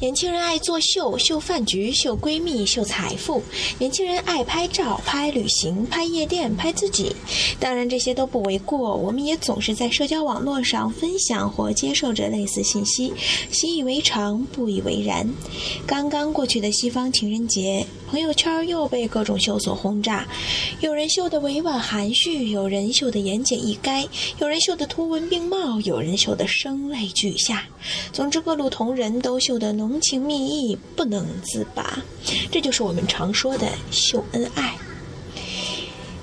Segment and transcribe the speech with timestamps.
[0.00, 3.42] 年轻人爱作秀，秀饭局，秀闺蜜，秀财富。
[3.78, 7.14] 年轻人爱拍照，拍旅行，拍夜店，拍自己。
[7.58, 8.96] 当然，这些都不为过。
[8.96, 13.12] 我们也总是在社交网络上分享或接受着类似信息，
[13.52, 15.30] 习以为常，不以为然。
[15.86, 20.26] 刚刚过去的西方情人节，朋友圈又被各种秀所轰炸。
[20.80, 24.08] 有人秀的委婉含蓄，有人秀的言简意赅，
[24.38, 27.66] 有人秀的图文并茂，有人秀的声泪俱下。
[28.14, 29.89] 总之，各路同仁都秀得浓。
[29.90, 31.98] 浓情蜜意不能自拔，
[32.48, 34.78] 这就是我们常说的秀恩爱。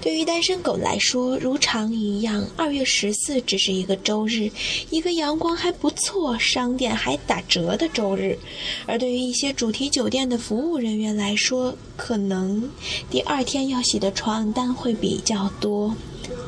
[0.00, 4.50] 对于单身狗来说，如常一样，二月十四只是一个周日，
[4.90, 8.36] 一个阳光还不错、商店还打折的周日；
[8.84, 12.68] 而对于一些主题酒店的服务人员来说，可能
[13.08, 15.94] 第二天要洗的床单会比较多。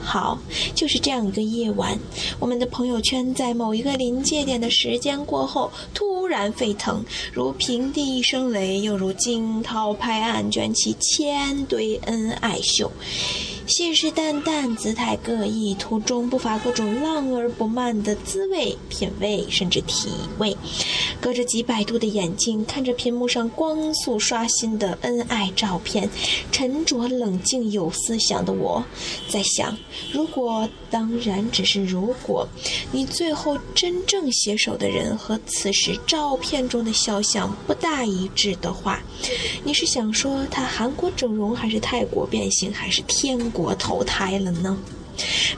[0.00, 0.38] 好，
[0.74, 1.98] 就是这样一个夜晚，
[2.38, 12.90] 我们的朋友圈在某一个临界点的时间过后突然沸腾，如平地一声雷，又如惊涛拍岸，卷起千堆恩爱秀。
[13.68, 20.56] 信誓旦旦，姿态各异，途中不乏各种浪而不漫的滋味、品味，甚至体味。
[21.20, 26.08] 隔着几百度的眼睛看着屏幕上光速刷新的恩爱照片，
[26.50, 28.82] 沉着冷静有思想的我，
[29.28, 29.76] 在想：
[30.12, 32.48] 如果，当然只是如果，
[32.90, 39.02] 你最后真正携手的人和此时照片中的肖像不大一致的话，
[39.62, 43.38] 你是想说他韩国整容，还是泰国变性，还是天？
[43.58, 44.78] 国投胎了呢？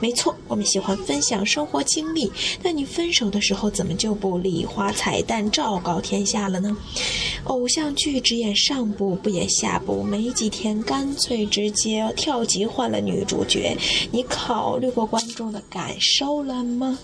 [0.00, 2.30] 没错，我们喜欢分享生活经历，
[2.62, 6.76] 但你分手的时候怎么就不礼花彩蛋昭告天下了呢？
[7.44, 13.76] 偶像剧只演上部不演下部，没几天干脆直接跳级换了女主角，
[14.10, 16.98] 你考虑过观众的感受了吗？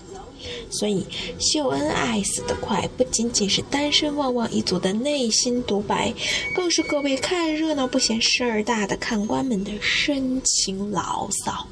[0.69, 1.03] 所以
[1.39, 6.13] 秀恩爱死得快，不仅仅是单身旺旺一族的内心独白，
[6.55, 11.65] 更是各位看热闹不嫌事儿大的看官们的深情牢骚。